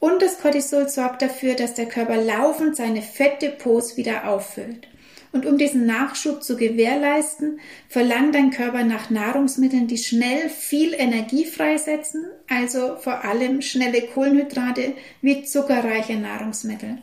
Und 0.00 0.22
das 0.22 0.40
Cortisol 0.40 0.88
sorgt 0.88 1.22
dafür, 1.22 1.54
dass 1.54 1.74
der 1.74 1.86
Körper 1.86 2.16
laufend 2.16 2.76
seine 2.76 3.02
Fettdepots 3.02 3.96
wieder 3.96 4.28
auffüllt. 4.28 4.86
Und 5.30 5.44
um 5.44 5.58
diesen 5.58 5.86
Nachschub 5.86 6.42
zu 6.42 6.56
gewährleisten, 6.56 7.60
verlangt 7.88 8.34
dein 8.34 8.50
Körper 8.50 8.84
nach 8.84 9.10
Nahrungsmitteln, 9.10 9.86
die 9.86 9.98
schnell 9.98 10.48
viel 10.48 10.94
Energie 10.94 11.44
freisetzen, 11.44 12.24
also 12.48 12.96
vor 12.96 13.24
allem 13.24 13.60
schnelle 13.60 14.02
Kohlenhydrate 14.02 14.94
wie 15.20 15.44
zuckerreiche 15.44 16.14
Nahrungsmittel. 16.14 16.98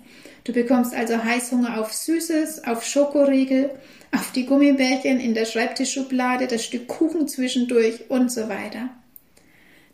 Du 0.45 0.53
bekommst 0.53 0.93
also 0.93 1.23
Heißhunger 1.23 1.79
auf 1.79 1.91
Süßes, 1.91 2.65
auf 2.65 2.85
Schokoriegel, 2.85 3.71
auf 4.11 4.31
die 4.31 4.45
Gummibärchen 4.45 5.19
in 5.19 5.33
der 5.33 5.45
Schreibtischschublade, 5.45 6.47
das 6.47 6.63
Stück 6.63 6.87
Kuchen 6.87 7.27
zwischendurch 7.27 8.09
und 8.09 8.31
so 8.31 8.47
weiter. 8.47 8.89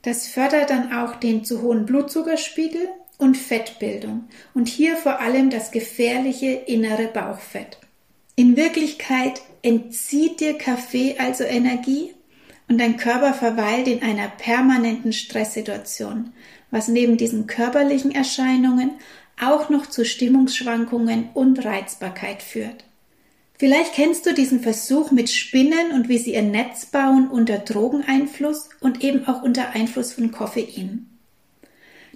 Das 0.01 0.27
fördert 0.27 0.69
dann 0.69 0.93
auch 0.93 1.15
den 1.15 1.45
zu 1.45 1.61
hohen 1.61 1.85
Blutzuckerspiegel 1.85 2.89
und 3.17 3.37
Fettbildung 3.37 4.25
und 4.53 4.67
hier 4.67 4.97
vor 4.97 5.21
allem 5.21 5.49
das 5.49 5.71
gefährliche 5.71 6.51
innere 6.51 7.07
Bauchfett. 7.07 7.77
In 8.35 8.57
Wirklichkeit 8.57 9.41
entzieht 9.61 10.41
dir 10.41 10.57
Kaffee 10.57 11.15
also 11.17 11.43
Energie 11.43 12.13
und 12.67 12.79
dein 12.79 12.97
Körper 12.97 13.33
verweilt 13.33 13.87
in 13.87 14.01
einer 14.01 14.27
permanenten 14.27 15.13
Stresssituation, 15.13 16.33
was 16.71 16.87
neben 16.87 17.17
diesen 17.17 17.45
körperlichen 17.47 18.11
Erscheinungen 18.11 18.91
auch 19.41 19.69
noch 19.69 19.87
zu 19.87 20.05
Stimmungsschwankungen 20.05 21.29
und 21.33 21.65
Reizbarkeit 21.65 22.41
führt. 22.41 22.85
Vielleicht 23.57 23.93
kennst 23.93 24.25
du 24.25 24.33
diesen 24.33 24.61
Versuch 24.61 25.11
mit 25.11 25.29
Spinnen 25.29 25.91
und 25.93 26.09
wie 26.09 26.17
sie 26.17 26.33
ihr 26.33 26.41
Netz 26.41 26.87
bauen 26.87 27.27
unter 27.29 27.59
Drogeneinfluss 27.59 28.69
und 28.79 29.03
eben 29.03 29.27
auch 29.27 29.43
unter 29.43 29.75
Einfluss 29.75 30.13
von 30.13 30.31
Koffein. 30.31 31.07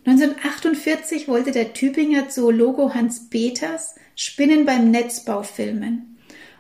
1948 0.06 1.28
wollte 1.28 1.52
der 1.52 1.74
Tübinger 1.74 2.30
Zoologo 2.30 2.94
Hans 2.94 3.30
Peters 3.30 3.96
Spinnen 4.16 4.66
beim 4.66 4.92
Netzbau 4.92 5.44
filmen. 5.44 6.15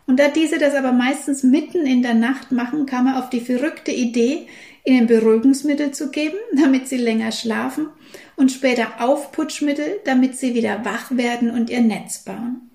Und 0.07 0.19
da 0.19 0.27
diese 0.27 0.57
das 0.59 0.75
aber 0.75 0.91
meistens 0.91 1.43
mitten 1.43 1.85
in 1.85 2.01
der 2.01 2.13
Nacht 2.13 2.51
machen, 2.51 2.85
kam 2.85 3.07
er 3.07 3.19
auf 3.19 3.29
die 3.29 3.41
verrückte 3.41 3.91
Idee, 3.91 4.47
ihnen 4.83 5.07
Beruhigungsmittel 5.07 5.91
zu 5.91 6.11
geben, 6.11 6.37
damit 6.55 6.87
sie 6.87 6.97
länger 6.97 7.31
schlafen 7.31 7.87
und 8.35 8.51
später 8.51 9.01
Aufputschmittel, 9.01 9.99
damit 10.05 10.37
sie 10.37 10.53
wieder 10.53 10.85
wach 10.85 11.11
werden 11.11 11.49
und 11.49 11.69
ihr 11.69 11.81
Netz 11.81 12.19
bauen. 12.19 12.69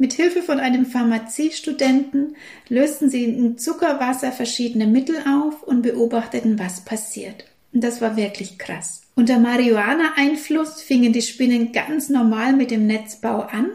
Mit 0.00 0.12
Hilfe 0.12 0.42
von 0.42 0.60
einem 0.60 0.86
Pharmaziestudenten 0.86 2.36
lösten 2.68 3.10
sie 3.10 3.24
in 3.24 3.58
Zuckerwasser 3.58 4.30
verschiedene 4.30 4.86
Mittel 4.86 5.16
auf 5.28 5.64
und 5.64 5.82
beobachteten, 5.82 6.58
was 6.58 6.84
passiert. 6.84 7.46
Und 7.72 7.82
das 7.82 8.00
war 8.00 8.16
wirklich 8.16 8.58
krass. 8.58 9.02
Unter 9.16 9.40
Marihuana-Einfluss 9.40 10.82
fingen 10.82 11.12
die 11.12 11.22
Spinnen 11.22 11.72
ganz 11.72 12.08
normal 12.08 12.52
mit 12.52 12.70
dem 12.70 12.86
Netzbau 12.86 13.40
an 13.40 13.70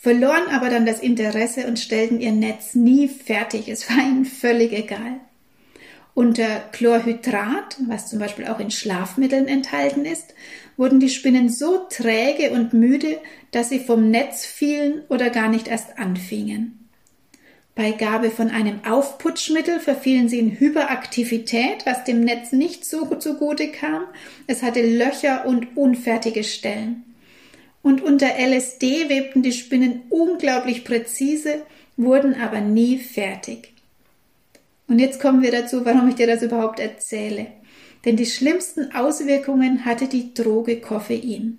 verloren 0.00 0.48
aber 0.50 0.70
dann 0.70 0.86
das 0.86 0.98
Interesse 0.98 1.66
und 1.66 1.78
stellten 1.78 2.20
ihr 2.20 2.32
Netz 2.32 2.74
nie 2.74 3.06
fertig. 3.06 3.68
Es 3.68 3.88
war 3.90 3.98
ihnen 3.98 4.24
völlig 4.24 4.72
egal. 4.72 5.20
Unter 6.14 6.60
Chlorhydrat, 6.72 7.76
was 7.86 8.08
zum 8.08 8.18
Beispiel 8.18 8.46
auch 8.46 8.58
in 8.60 8.70
Schlafmitteln 8.70 9.46
enthalten 9.46 10.06
ist, 10.06 10.34
wurden 10.78 11.00
die 11.00 11.10
Spinnen 11.10 11.50
so 11.50 11.86
träge 11.90 12.50
und 12.50 12.72
müde, 12.72 13.18
dass 13.50 13.68
sie 13.68 13.78
vom 13.78 14.10
Netz 14.10 14.46
fielen 14.46 15.02
oder 15.08 15.28
gar 15.28 15.48
nicht 15.48 15.68
erst 15.68 15.98
anfingen. 15.98 16.88
Bei 17.74 17.92
Gabe 17.92 18.30
von 18.30 18.50
einem 18.50 18.84
Aufputschmittel 18.84 19.80
verfielen 19.80 20.28
sie 20.28 20.38
in 20.38 20.58
Hyperaktivität, 20.58 21.84
was 21.84 22.04
dem 22.04 22.20
Netz 22.20 22.52
nicht 22.52 22.84
so 22.84 23.14
zugute 23.16 23.68
kam. 23.68 24.04
Es 24.46 24.62
hatte 24.62 24.82
Löcher 24.82 25.46
und 25.46 25.76
unfertige 25.76 26.42
Stellen. 26.42 27.04
Und 27.82 28.02
unter 28.02 28.28
LSD 28.38 29.08
webten 29.08 29.42
die 29.42 29.52
Spinnen 29.52 30.02
unglaublich 30.10 30.84
präzise, 30.84 31.62
wurden 31.96 32.34
aber 32.40 32.60
nie 32.60 32.98
fertig. 32.98 33.72
Und 34.86 34.98
jetzt 34.98 35.20
kommen 35.20 35.42
wir 35.42 35.52
dazu, 35.52 35.84
warum 35.84 36.08
ich 36.08 36.16
dir 36.16 36.26
das 36.26 36.42
überhaupt 36.42 36.80
erzähle. 36.80 37.46
Denn 38.04 38.16
die 38.16 38.26
schlimmsten 38.26 38.94
Auswirkungen 38.94 39.84
hatte 39.84 40.08
die 40.08 40.34
Droge 40.34 40.80
Koffein. 40.80 41.58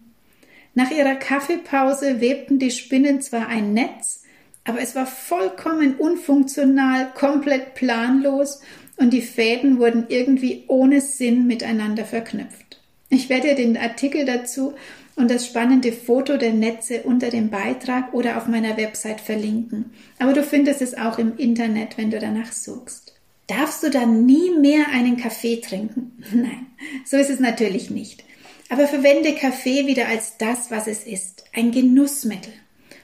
Nach 0.73 0.91
ihrer 0.91 1.15
Kaffeepause 1.15 2.21
webten 2.21 2.59
die 2.59 2.71
Spinnen 2.71 3.21
zwar 3.21 3.47
ein 3.47 3.73
Netz, 3.73 4.23
aber 4.63 4.79
es 4.79 4.95
war 4.95 5.05
vollkommen 5.05 5.95
unfunktional, 5.95 7.11
komplett 7.13 7.73
planlos 7.73 8.61
und 8.97 9.11
die 9.11 9.21
Fäden 9.21 9.79
wurden 9.79 10.05
irgendwie 10.09 10.65
ohne 10.67 11.01
Sinn 11.01 11.47
miteinander 11.47 12.05
verknüpft. 12.05 12.79
Ich 13.09 13.27
werde 13.29 13.49
dir 13.49 13.55
den 13.55 13.77
Artikel 13.77 14.25
dazu 14.25 14.73
und 15.15 15.29
das 15.29 15.45
spannende 15.45 15.91
Foto 15.91 16.37
der 16.37 16.53
Netze 16.53 17.03
unter 17.03 17.29
dem 17.29 17.49
Beitrag 17.49 18.13
oder 18.13 18.37
auf 18.37 18.47
meiner 18.47 18.77
Website 18.77 19.21
verlinken. 19.21 19.91
Aber 20.19 20.33
du 20.33 20.43
findest 20.43 20.81
es 20.81 20.97
auch 20.97 21.19
im 21.19 21.37
Internet, 21.37 21.97
wenn 21.97 22.11
du 22.11 22.19
danach 22.19 22.51
suchst. 22.51 23.13
Darfst 23.47 23.83
du 23.83 23.89
dann 23.89 24.25
nie 24.25 24.51
mehr 24.59 24.85
einen 24.93 25.17
Kaffee 25.17 25.57
trinken? 25.57 26.23
Nein, 26.33 26.67
so 27.05 27.17
ist 27.17 27.29
es 27.29 27.39
natürlich 27.39 27.89
nicht. 27.89 28.23
Aber 28.69 28.87
verwende 28.87 29.35
Kaffee 29.35 29.87
wieder 29.87 30.07
als 30.07 30.37
das, 30.37 30.71
was 30.71 30.87
es 30.87 31.03
ist, 31.03 31.43
ein 31.53 31.71
Genussmittel. 31.71 32.53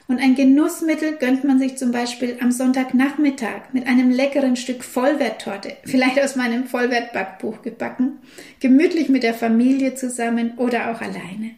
Und 0.06 0.20
ein 0.20 0.34
Genussmittel 0.34 1.16
gönnt 1.16 1.44
man 1.44 1.58
sich 1.58 1.76
zum 1.76 1.92
Beispiel 1.92 2.38
am 2.40 2.50
Sonntagnachmittag 2.50 3.74
mit 3.74 3.86
einem 3.86 4.10
leckeren 4.10 4.56
Stück 4.56 4.82
Vollwerttorte, 4.82 5.76
vielleicht 5.84 6.18
aus 6.18 6.34
meinem 6.34 6.66
Vollwertbackbuch 6.66 7.60
gebacken, 7.60 8.18
gemütlich 8.58 9.10
mit 9.10 9.22
der 9.22 9.34
Familie 9.34 9.94
zusammen 9.94 10.56
oder 10.56 10.90
auch 10.90 11.02
alleine. 11.02 11.50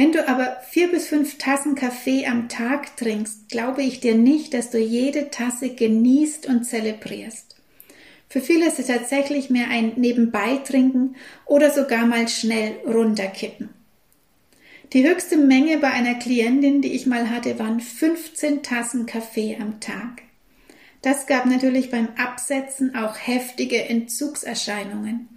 Wenn 0.00 0.12
du 0.12 0.26
aber 0.26 0.56
vier 0.66 0.90
bis 0.90 1.08
fünf 1.08 1.36
Tassen 1.36 1.74
Kaffee 1.74 2.24
am 2.24 2.48
Tag 2.48 2.96
trinkst, 2.96 3.50
glaube 3.50 3.82
ich 3.82 4.00
dir 4.00 4.14
nicht, 4.14 4.54
dass 4.54 4.70
du 4.70 4.78
jede 4.78 5.28
Tasse 5.28 5.74
genießt 5.74 6.46
und 6.46 6.64
zelebrierst. 6.64 7.56
Für 8.26 8.40
viele 8.40 8.66
ist 8.66 8.78
es 8.78 8.86
tatsächlich 8.86 9.50
mehr 9.50 9.68
ein 9.68 9.92
Nebenbeitrinken 9.96 11.16
oder 11.44 11.70
sogar 11.70 12.06
mal 12.06 12.28
schnell 12.28 12.76
runterkippen. 12.86 13.68
Die 14.94 15.06
höchste 15.06 15.36
Menge 15.36 15.76
bei 15.76 15.90
einer 15.90 16.14
Klientin, 16.14 16.80
die 16.80 16.94
ich 16.94 17.04
mal 17.04 17.28
hatte, 17.28 17.58
waren 17.58 17.80
15 17.80 18.62
Tassen 18.62 19.04
Kaffee 19.04 19.58
am 19.60 19.80
Tag. 19.80 20.22
Das 21.02 21.26
gab 21.26 21.44
natürlich 21.44 21.90
beim 21.90 22.08
Absetzen 22.16 22.94
auch 22.94 23.18
heftige 23.18 23.84
Entzugserscheinungen. 23.84 25.28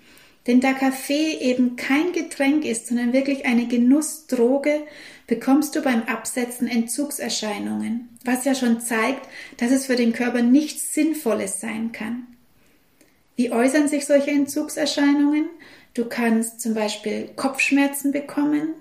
Denn 0.47 0.59
da 0.59 0.73
Kaffee 0.73 1.37
eben 1.39 1.77
kein 1.77 2.11
Getränk 2.11 2.65
ist, 2.65 2.87
sondern 2.87 3.13
wirklich 3.13 3.45
eine 3.45 3.67
Genussdroge, 3.67 4.81
bekommst 5.27 5.75
du 5.75 5.81
beim 5.81 6.03
Absetzen 6.03 6.67
Entzugserscheinungen, 6.67 8.09
was 8.25 8.43
ja 8.43 8.53
schon 8.53 8.81
zeigt, 8.81 9.27
dass 9.57 9.71
es 9.71 9.85
für 9.85 9.95
den 9.95 10.11
Körper 10.11 10.41
nichts 10.41 10.93
Sinnvolles 10.93 11.61
sein 11.61 11.91
kann. 11.93 12.27
Wie 13.35 13.51
äußern 13.51 13.87
sich 13.87 14.05
solche 14.05 14.31
Entzugserscheinungen? 14.31 15.45
Du 15.93 16.05
kannst 16.05 16.59
zum 16.59 16.73
Beispiel 16.73 17.29
Kopfschmerzen 17.35 18.11
bekommen, 18.11 18.73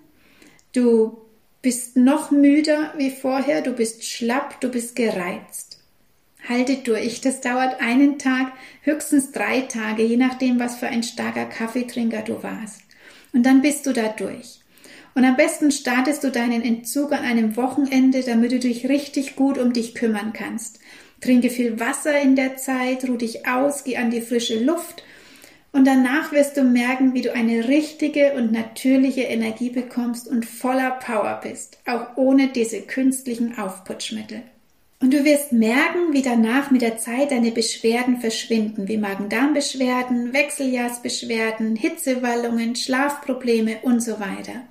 du 0.73 1.19
bist 1.63 1.97
noch 1.97 2.31
müder 2.31 2.93
wie 2.97 3.11
vorher, 3.11 3.63
du 3.63 3.73
bist 3.73 4.05
schlapp, 4.05 4.61
du 4.61 4.69
bist 4.69 4.97
gereizt. 4.97 5.72
Halte 6.49 6.77
durch. 6.77 7.21
Das 7.21 7.41
dauert 7.41 7.81
einen 7.81 8.19
Tag, 8.19 8.53
höchstens 8.83 9.33
drei 9.33 9.63
Tage, 9.63 10.03
je 10.03 10.17
nachdem, 10.17 10.59
was 10.59 10.77
für 10.77 10.89
ein 10.89 11.03
starker 11.03 11.45
Kaffeetrinker 11.47 12.23
du 12.23 12.43
warst. 12.43 12.83
Und 13.33 13.45
dann 13.45 13.63
bist 13.63 13.87
du 13.87 13.93
da 13.93 14.09
durch. 14.09 14.61
Und 15.15 15.25
am 15.25 15.37
besten 15.37 15.71
startest 15.71 16.25
du 16.25 16.31
deinen 16.31 16.63
Entzug 16.63 17.13
an 17.13 17.25
einem 17.25 17.57
Wochenende, 17.57 18.23
damit 18.23 18.53
du 18.53 18.59
dich 18.59 18.89
richtig 18.89 19.37
gut 19.37 19.59
um 19.59 19.73
dich 19.73 19.95
kümmern 19.95 20.33
kannst. 20.33 20.81
Trinke 21.21 21.51
viel 21.51 21.79
Wasser 21.79 22.21
in 22.21 22.35
der 22.35 22.57
Zeit, 22.57 23.09
ruh 23.09 23.17
dich 23.17 23.47
aus, 23.47 23.85
geh 23.85 23.97
an 23.97 24.11
die 24.11 24.23
frische 24.23 24.59
Luft 24.59 25.05
Und 25.75 25.87
danach 25.87 26.33
wirst 26.33 26.59
du 26.59 26.65
merken, 26.65 27.15
wie 27.15 27.23
du 27.23 27.33
eine 27.33 27.67
richtige 27.69 28.35
und 28.35 28.53
natürliche 28.53 29.23
Energie 29.23 29.71
bekommst 29.71 30.29
und 30.29 30.45
voller 30.45 30.91
Power 30.91 31.41
bist, 31.43 31.79
auch 31.87 32.17
ohne 32.17 32.49
diese 32.49 32.83
künstlichen 32.83 33.59
Aufputschmittel. 33.59 34.43
Und 35.03 35.13
du 35.13 35.25
wirst 35.25 35.51
merken, 35.51 36.13
wie 36.13 36.23
danach 36.23 36.71
mit 36.71 36.81
der 36.81 36.97
Zeit 36.97 37.33
deine 37.33 37.51
Beschwerden 37.51 38.21
verschwinden, 38.21 38.87
wie 38.87 38.99
Magen-Darm-Beschwerden, 38.99 40.33
Wechseljahrsbeschwerden, 40.33 41.75
Hitzewallungen, 41.75 42.77
Schlafprobleme 42.77 43.79
und 43.83 44.01
so 44.01 44.21
weiter. 44.21 44.63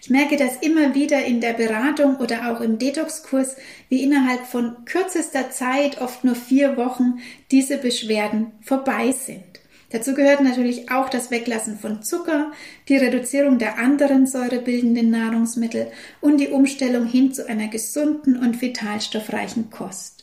Ich 0.00 0.08
merke 0.08 0.36
das 0.36 0.58
immer 0.60 0.94
wieder 0.94 1.24
in 1.24 1.40
der 1.40 1.54
Beratung 1.54 2.18
oder 2.18 2.52
auch 2.52 2.60
im 2.60 2.78
Detox-Kurs, 2.78 3.56
wie 3.88 4.04
innerhalb 4.04 4.46
von 4.46 4.84
kürzester 4.84 5.50
Zeit, 5.50 6.00
oft 6.00 6.22
nur 6.22 6.36
vier 6.36 6.76
Wochen, 6.76 7.18
diese 7.50 7.76
Beschwerden 7.76 8.52
vorbei 8.62 9.10
sind. 9.10 9.49
Dazu 9.90 10.14
gehört 10.14 10.40
natürlich 10.40 10.90
auch 10.90 11.08
das 11.08 11.30
Weglassen 11.32 11.78
von 11.78 12.02
Zucker, 12.02 12.52
die 12.88 12.96
Reduzierung 12.96 13.58
der 13.58 13.78
anderen 13.78 14.26
säurebildenden 14.26 15.10
Nahrungsmittel 15.10 15.88
und 16.20 16.38
die 16.38 16.48
Umstellung 16.48 17.06
hin 17.06 17.32
zu 17.32 17.48
einer 17.48 17.66
gesunden 17.66 18.36
und 18.36 18.62
vitalstoffreichen 18.62 19.70
Kost. 19.70 20.20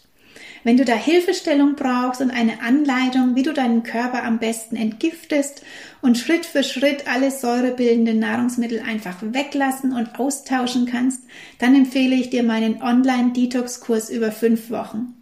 Wenn 0.63 0.77
du 0.77 0.85
da 0.85 0.95
Hilfestellung 0.95 1.75
brauchst 1.75 2.21
und 2.21 2.31
eine 2.31 2.61
Anleitung, 2.61 3.35
wie 3.35 3.43
du 3.43 3.53
deinen 3.53 3.83
Körper 3.83 4.23
am 4.23 4.39
besten 4.39 4.75
entgiftest 4.75 5.61
und 6.01 6.17
Schritt 6.17 6.45
für 6.45 6.63
Schritt 6.63 7.07
alle 7.07 7.31
säurebildenden 7.31 8.19
Nahrungsmittel 8.19 8.81
einfach 8.81 9.17
weglassen 9.21 9.93
und 9.93 10.19
austauschen 10.19 10.85
kannst, 10.85 11.23
dann 11.59 11.75
empfehle 11.75 12.15
ich 12.15 12.29
dir 12.29 12.43
meinen 12.43 12.81
Online-Detox-Kurs 12.81 14.09
über 14.09 14.31
fünf 14.31 14.69
Wochen. 14.69 15.13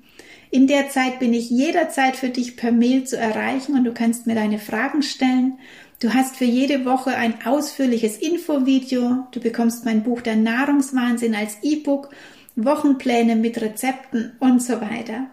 In 0.55 0.67
der 0.67 0.87
Zeit 0.87 1.19
bin 1.19 1.33
ich 1.33 1.49
jederzeit 1.49 2.15
für 2.15 2.29
dich 2.29 2.55
per 2.55 2.71
Mail 2.71 3.03
zu 3.03 3.17
erreichen 3.17 3.75
und 3.75 3.83
du 3.83 3.93
kannst 3.93 4.25
mir 4.25 4.35
deine 4.35 4.57
Fragen 4.57 5.03
stellen. 5.03 5.59
Du 5.99 6.13
hast 6.13 6.37
für 6.37 6.45
jede 6.45 6.85
Woche 6.85 7.13
ein 7.13 7.45
ausführliches 7.45 8.15
Infovideo. 8.19 9.27
Du 9.31 9.41
bekommst 9.41 9.83
mein 9.83 10.03
Buch 10.03 10.21
Der 10.21 10.37
Nahrungswahnsinn 10.37 11.35
als 11.35 11.57
E-Book, 11.61 12.09
Wochenpläne 12.55 13.35
mit 13.35 13.59
Rezepten 13.59 14.31
und 14.39 14.63
so 14.63 14.79
weiter. 14.79 15.25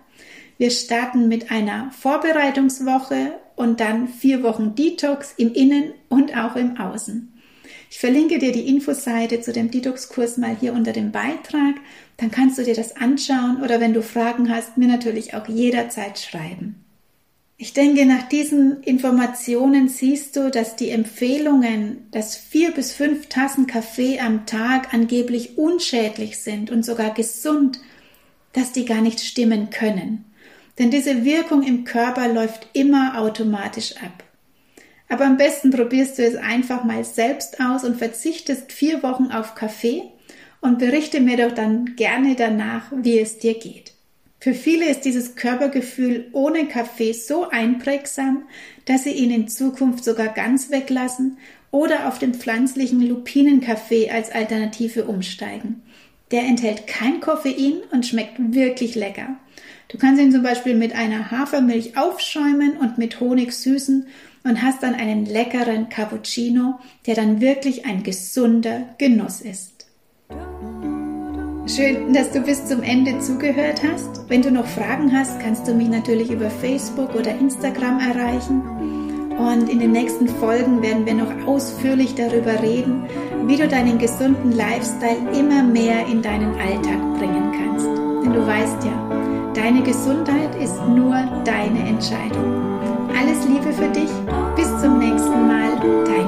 Wir 0.59 0.73
starten 0.73 1.29
mit 1.29 1.53
einer 1.53 1.93
Vorbereitungswoche 1.93 3.35
und 3.55 3.79
dann 3.79 4.09
vier 4.09 4.43
Wochen 4.43 4.75
Detox 4.75 5.35
im 5.37 5.53
Innen 5.53 5.93
und 6.09 6.37
auch 6.37 6.57
im 6.57 6.79
Außen. 6.79 7.32
Ich 7.93 7.99
verlinke 7.99 8.39
dir 8.39 8.53
die 8.53 8.71
Infoseite 8.71 9.43
zu 9.43 9.53
dem 9.53 9.71
Detox-Kurs 9.71 10.39
mal 10.39 10.57
hier 10.59 10.73
unter 10.73 10.95
dem 10.95 11.13
Beitrag. 11.13 11.75
Dann 12.17 12.31
kannst 12.31 12.57
du 12.57 12.65
dir 12.65 12.75
das 12.75 12.97
anschauen 12.97 13.63
oder 13.63 13.83
wenn 13.83 13.93
du 13.93 14.03
Fragen 14.03 14.49
hast, 14.49 14.79
mir 14.79 14.89
natürlich 14.89 15.35
auch 15.35 15.47
jederzeit 15.47 16.19
schreiben. 16.19 16.83
Ich 17.59 17.75
denke, 17.75 18.07
nach 18.07 18.23
diesen 18.31 18.83
Informationen 18.83 19.91
siehst 19.91 20.37
du, 20.37 20.51
dass 20.51 20.75
die 20.75 20.89
Empfehlungen, 20.89 22.07
dass 22.13 22.35
vier 22.35 22.71
bis 22.71 22.95
fünf 22.95 23.27
Tassen 23.27 23.67
Kaffee 23.67 24.21
am 24.21 24.47
Tag 24.47 24.95
angeblich 24.95 25.59
unschädlich 25.59 26.39
sind 26.39 26.71
und 26.71 26.87
sogar 26.87 27.13
gesund, 27.13 27.79
dass 28.55 28.73
die 28.73 28.87
gar 28.87 29.03
nicht 29.03 29.21
stimmen 29.21 29.69
können. 29.69 30.25
Denn 30.79 30.91
diese 30.91 31.27
Wirkung 31.27 31.63
im 31.63 31.85
Körper 31.85 32.27
läuft 32.29 32.69
immer 32.73 33.19
automatisch 33.19 33.97
ab. 33.99 34.25
Aber 35.13 35.27
am 35.27 35.37
besten 35.37 35.71
probierst 35.71 36.17
du 36.17 36.25
es 36.25 36.37
einfach 36.37 36.85
mal 36.85 37.05
selbst 37.05 37.61
aus 37.61 37.85
und 37.85 37.99
verzichtest 37.99 38.73
vier 38.73 39.03
Wochen 39.03 39.27
auf 39.31 39.55
Kaffee 39.55 40.05
und 40.63 40.79
berichte 40.79 41.21
mir 41.21 41.37
doch 41.37 41.55
dann 41.55 41.97
gerne 41.97 42.35
danach, 42.35 42.91
wie 42.97 43.19
es 43.19 43.39
dir 43.39 43.53
geht. 43.53 43.93
Für 44.41 44.55
viele 44.55 44.87
ist 44.89 45.03
dieses 45.03 45.35
Körpergefühl 45.35 46.29
ohne 46.33 46.67
Kaffee 46.67 47.13
so 47.13 47.47
einprägsam, 47.51 48.45
dass 48.87 49.05
sie 49.05 49.11
ihn 49.11 49.31
in 49.31 49.49
Zukunft 49.49 50.03
sogar 50.03 50.29
ganz 50.29 50.71
weglassen 50.71 51.37
oder 51.71 52.09
auf 52.09 52.19
den 52.19 52.33
pflanzlichen 52.33 53.07
Lupinenkaffee 53.07 54.09
als 54.09 54.33
Alternative 54.33 55.05
umsteigen. 55.05 55.83
Der 56.31 56.45
enthält 56.45 56.87
kein 56.87 57.21
Koffein 57.21 57.83
und 57.91 58.07
schmeckt 58.07 58.37
wirklich 58.39 58.95
lecker. 58.95 59.37
Du 59.89 59.99
kannst 59.99 60.23
ihn 60.23 60.33
zum 60.33 60.43
Beispiel 60.43 60.75
mit 60.75 60.95
einer 60.95 61.31
Hafermilch 61.31 61.99
aufschäumen 61.99 62.79
und 62.79 62.97
mit 62.97 63.21
Honig 63.21 63.53
süßen 63.53 64.07
und 64.45 64.63
hast 64.63 64.83
dann 64.83 64.95
einen 64.95 65.27
leckeren 65.27 65.89
Cappuccino, 65.89 66.79
der 67.07 67.15
dann 67.15 67.41
wirklich 67.41 67.87
ein 67.87 68.03
gesunder 68.03 68.95
Genuss 68.99 69.41
ist. 69.41 69.87
Schön, 71.67 72.13
dass 72.13 72.33
du 72.33 72.41
bis 72.41 72.67
zum 72.67 72.83
Ende 72.83 73.21
zugehört 73.21 73.83
hast. 73.85 74.29
Wenn 74.29 74.43
du 74.43 74.51
noch 74.51 74.67
Fragen 74.67 75.17
hast, 75.17 75.39
kannst 75.41 75.69
du 75.69 75.75
mich 75.75 75.89
natürlich 75.89 76.31
über 76.31 76.51
Facebook 76.51 77.15
oder 77.15 77.31
Instagram 77.39 78.01
erreichen. 78.01 78.63
Und 79.39 79.71
in 79.71 79.79
den 79.79 79.93
nächsten 79.93 80.29
Folgen 80.29 80.83
werden 80.83 81.07
wir 81.07 81.15
noch 81.15 81.47
ausführlich 81.47 82.15
darüber 82.17 82.61
reden, 82.61 83.05
wie 83.47 83.57
du 83.57 83.69
deinen 83.69 83.99
gesunden 83.99 84.53
Lifestyle 84.53 85.39
immer 85.39 85.63
mehr 85.63 86.07
in 86.07 86.21
deinen 86.21 86.55
Alltag 86.57 87.01
bringen 87.19 87.53
kannst. 87.57 87.87
Denn 87.87 88.33
du 88.33 88.47
weißt 88.47 88.85
ja, 88.85 89.53
deine 89.55 89.83
Gesundheit 89.83 90.55
ist 90.57 90.77
nur 90.89 91.15
deine 91.45 91.89
Entscheidung. 91.89 93.02
Alles 93.19 93.45
Liebe 93.47 93.73
für 93.73 93.89
dich. 93.89 94.11
Bis 94.57 94.69
zum 94.81 94.99
nächsten 94.99 95.47
Mal. 95.47 95.79
Deine 96.07 96.22